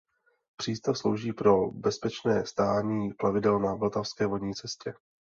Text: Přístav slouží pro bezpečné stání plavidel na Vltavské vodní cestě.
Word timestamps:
Přístav 0.57 0.97
slouží 0.97 1.33
pro 1.33 1.71
bezpečné 1.71 2.45
stání 2.45 3.13
plavidel 3.13 3.59
na 3.59 3.75
Vltavské 3.75 4.27
vodní 4.27 4.53
cestě. 4.55 4.93